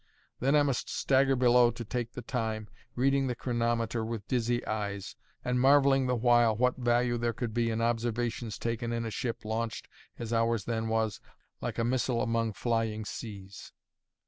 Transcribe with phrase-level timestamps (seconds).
[0.39, 5.15] Then I must stagger below to take the time, reading the chronometer with dizzy eyes,
[5.45, 9.45] and marvelling the while what value there could be in observations taken in a ship
[9.45, 9.87] launched
[10.17, 11.21] (as ours then was)
[11.61, 13.73] like a missile among flying seas.